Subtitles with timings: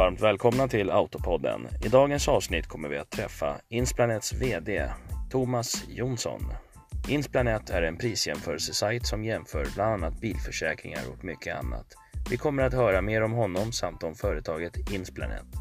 [0.00, 1.68] Varmt välkomna till Autopodden.
[1.84, 4.90] I dagens avsnitt kommer vi att träffa Insplanets VD
[5.30, 6.40] Thomas Jonsson.
[7.08, 11.86] Insplanet är en prisjämförelsesajt som jämför bland annat bilförsäkringar och mycket annat.
[12.30, 15.59] Vi kommer att höra mer om honom samt om företaget Insplanet.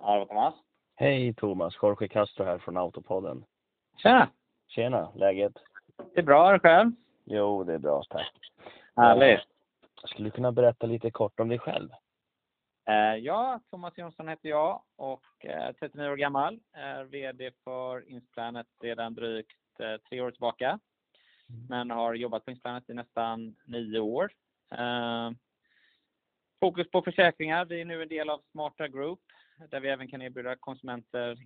[0.00, 0.54] Ja, Thomas.
[0.96, 3.44] Hej Thomas, Jorge Castro här från Autopodden.
[3.96, 4.28] Tjena!
[4.68, 5.52] Tjena, läget?
[6.14, 6.92] Det är bra, själv?
[7.24, 8.32] Jo, det är bra tack.
[8.96, 9.40] Härligt.
[10.00, 11.90] Jag skulle kunna berätta lite kort om dig själv.
[12.88, 16.60] Eh, ja, Thomas Jonsson heter jag och eh, 39 år gammal.
[16.72, 20.78] Är VD för Insplanet sedan drygt eh, tre år tillbaka.
[21.68, 24.32] Men har jobbat på Insplanet i nästan nio år.
[24.74, 25.30] Eh,
[26.60, 27.64] fokus på försäkringar.
[27.64, 29.20] Vi är nu en del av Smarta Group
[29.68, 31.38] där vi även kan erbjuda konsumenter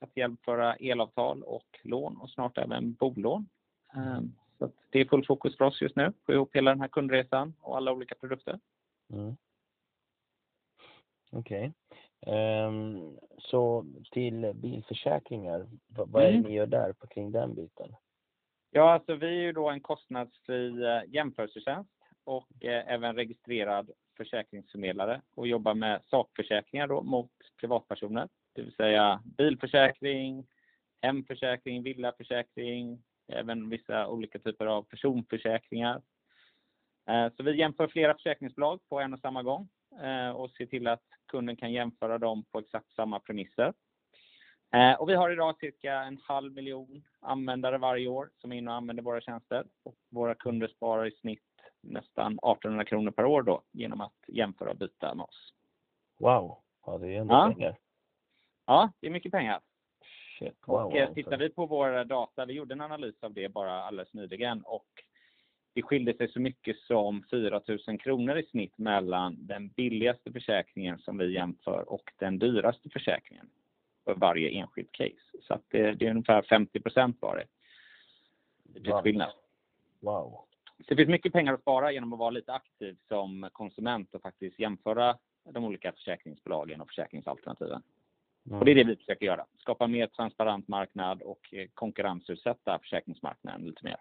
[0.00, 3.48] att jämföra elavtal och lån och snart även bolån.
[3.94, 4.20] Eh,
[4.58, 6.12] så det är full fokus för oss just nu.
[6.26, 8.60] Få ihop hela den här kundresan och alla olika produkter.
[9.12, 9.36] Mm.
[11.32, 11.72] Okej.
[12.26, 16.42] Ehm, så till bilförsäkringar, vad, är det Mm.
[16.50, 17.94] ni gör där på, kring den biten?
[18.70, 21.90] Ja, alltså vi är ju då en kostnadsfri eh, jämförelsetjänst
[22.30, 28.28] och eh, även registrerad försäkringsförmedlare och jobbar med sakförsäkringar då mot privatpersoner.
[28.54, 30.46] Det vill säga bilförsäkring,
[31.02, 36.02] hemförsäkring, villaförsäkring, även vissa olika typer av personförsäkringar.
[37.08, 39.68] Eh, så vi jämför flera försäkringsbolag på en och samma gång
[40.02, 43.72] eh, och ser till att kunden kan jämföra dem på exakt samma premisser.
[44.98, 48.76] Och vi har idag cirka en halv miljon användare varje år som är inne och
[48.76, 49.64] använder våra tjänster.
[49.82, 51.49] Och våra kunder sparar i snitt
[51.80, 55.54] nästan 1800 kronor per år då genom att jämföra och byta med oss.
[56.18, 57.52] Wow, ja det är ändå Ja.
[57.54, 57.76] pengar.
[58.66, 59.60] Ja, det är mycket pengar.
[60.38, 60.86] Shit, wow.
[60.86, 61.14] Och eh, alltså.
[61.14, 64.86] tittar vi på vår data, vi gjorde en analys av det bara alldeles nyligen och
[65.72, 70.98] det skilde sig så mycket som 4 000 kronor i snitt mellan den billigaste försäkringen
[70.98, 73.50] som vi jämför och den dyraste försäkringen
[74.04, 75.42] för varje enskilt case.
[75.42, 77.46] Så att det, det är ungefär 50 procent var det.
[78.90, 79.02] Wow.
[79.02, 79.32] skillnad.
[80.00, 80.44] Wow.
[80.88, 84.22] Så det finns mycket pengar att spara genom att vara lite aktiv som konsument och
[84.22, 85.16] faktiskt jämföra
[85.50, 87.82] de olika försäkringsbolagen och försäkringsalternativen.
[88.46, 88.58] Mm.
[88.58, 89.46] Och det är det vi försöker göra.
[89.58, 93.96] Skapa en mer transparent marknad och eh, konkurrensutsätta försäkringsmarknaden lite mer.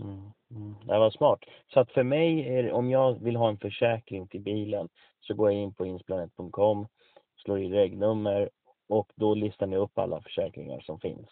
[0.00, 0.30] Mm.
[0.50, 0.74] Mm.
[0.86, 1.44] Det var smart.
[1.68, 4.88] Så att för mig, är, om jag vill ha en försäkring till bilen
[5.20, 6.86] så går jag in på insplanet.com,
[7.36, 8.50] slår i regnummer
[8.88, 11.28] och då listar ni upp alla försäkringar som finns.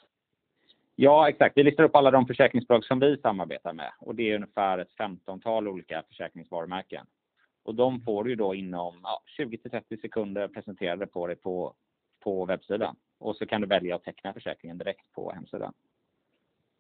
[1.00, 1.56] Ja, exakt.
[1.56, 4.94] Vi listar upp alla de försäkringsbolag som vi samarbetar med och det är ungefär ett
[4.98, 7.06] 15-tal olika försäkringsvarumärken.
[7.62, 11.74] Och de får du då inom ja, 20 till 30 sekunder presenterade på dig på,
[12.20, 12.96] på webbsidan.
[13.18, 15.72] Och så kan du välja att teckna försäkringen direkt på hemsidan.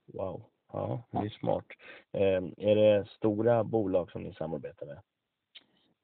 [0.06, 0.42] Wow.
[0.72, 1.66] Ja, det är smart.
[2.12, 4.98] Eh, är det stora bolag som ni samarbetar med?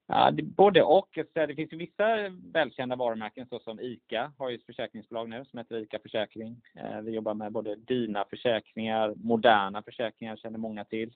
[0.06, 1.18] Ja, det, både och.
[1.34, 5.76] Det finns ju vissa välkända varumärken såsom ICA har ju ett försäkringsbolag nu som heter
[5.76, 6.56] ICA Försäkring.
[6.74, 11.08] Eh, vi jobbar med både Dina försäkringar, Moderna försäkringar känner många till.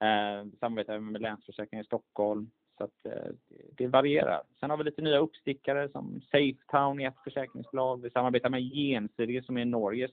[0.00, 2.50] Eh, samarbetar även med Länsförsäkringar i Stockholm.
[2.78, 3.32] Så att, eh,
[3.76, 4.42] det- varierar.
[4.60, 8.02] Sen har vi lite nya uppstickare som Safetown är ett försäkringsbolag.
[8.02, 10.10] Vi samarbetar med Gjensidige som är Norges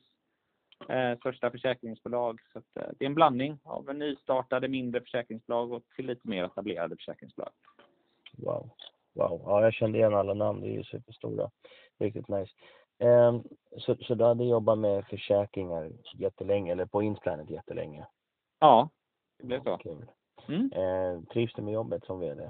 [0.89, 2.39] eh, största försäkringsbolag.
[2.53, 6.43] Så att, eh, det är en blandning av nystartade mindre försäkringsbolag och till lite mer
[6.43, 7.51] etablerade försäkringsbolag.
[8.37, 8.69] Wow.
[9.13, 9.41] Wow.
[9.45, 10.61] Ja, jag kände igen alla namn.
[10.61, 11.51] Det är ju superstora.
[11.99, 12.53] Riktigt nice.
[12.99, 13.43] Ehm,
[13.77, 18.05] så, så du hade jobbat med försäkringar jättelänge, eller på Insplanet jättelänge?
[18.59, 18.89] Ja,
[19.39, 19.77] det blev så.
[19.77, 20.05] Kul.
[20.47, 20.71] Mm.
[20.73, 22.49] Eh, trivs du med jobbet som VD?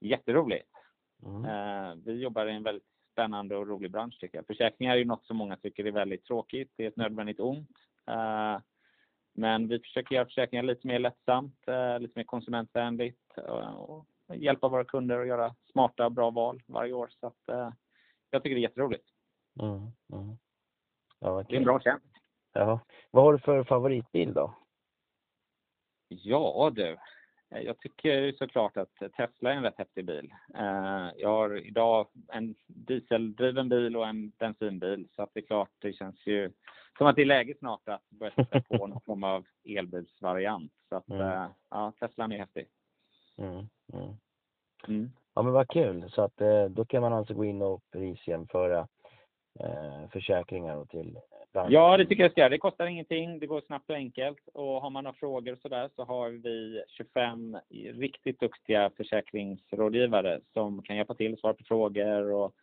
[0.00, 0.68] Jätteroligt.
[1.26, 1.44] Mm.
[1.44, 4.46] Eh, vi jobbar i en väldigt spännande och rolig bransch tycker jag.
[4.46, 6.72] Försäkringar är ju något som många tycker är väldigt tråkigt.
[6.76, 7.70] Det är ett nödvändigt ont.
[8.06, 8.58] Eh,
[9.32, 14.68] men vi försöker göra försäkringar lite mer lättsamt, eh, lite mer konsumentvänligt eh, och hjälpa
[14.68, 17.08] våra kunder att göra smarta bra val varje år.
[17.20, 17.70] Så att, eh,
[18.30, 19.04] jag tycker det är jätteroligt.
[19.62, 19.74] Mm.
[20.12, 20.36] Mm.
[21.20, 22.06] Ja, Det är en bra tjänst.
[22.52, 22.80] Ja.
[23.10, 24.54] Vad har du för favoritbil då?
[26.08, 26.96] Ja du,
[27.50, 30.34] Eh, jag tycker ju såklart att Tesla är en rätt häftig bil.
[30.54, 35.70] Eh, Jag har idag en dieseldriven bil och en bensinbil så att det är klart
[35.78, 36.52] det känns ju
[36.98, 40.72] som att det är läge snart att börja sätta på någon form av elbilsvariant.
[40.88, 41.20] Så att Mm.
[41.22, 42.68] eh, ja, Teslan är häftig.
[43.38, 43.68] Mm.
[43.92, 44.16] Mm.
[44.88, 45.10] Mm.
[45.34, 46.10] Ja men vad kul.
[46.10, 48.88] Så att eh, då kan man alltså gå in och prisjämföra
[49.60, 51.18] eh, försäkringar och till
[51.52, 51.72] branschen.
[51.72, 52.48] Ja, det tycker jag ska.
[52.48, 53.38] Det kostar ingenting.
[53.38, 54.48] Det går snabbt och enkelt.
[54.54, 57.58] Och har man några frågor och sådär så har vi 25
[57.94, 62.54] riktigt duktiga försäkringsrådgivare som kan hjälpa till, svara på frågor och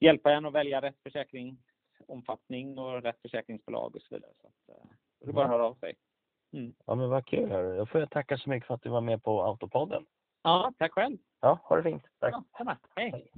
[0.00, 4.32] hjälpa en att välja rätt försäkringsomfattning och rätt försäkringsbolag och så vidare.
[4.40, 4.84] Så att, eh,
[5.20, 5.94] det är bara att höra av sig.
[6.54, 6.74] Mm.
[6.86, 7.50] Ja, men vad kul.
[7.50, 10.06] Jag får tacka så mycket för att du var med på Autopodden.
[10.42, 11.18] Ja, tack själv.
[11.40, 12.02] Ja, ha det fint.
[12.20, 12.34] Tack.
[12.58, 13.30] Ja, Hej.